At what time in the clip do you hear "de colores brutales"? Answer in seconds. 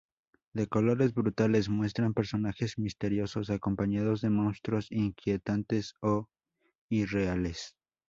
0.53-1.69